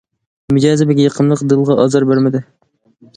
[0.55, 2.43] مىجەزى بەك يېقىملىق، دىلغا ئازار بەرمىدى.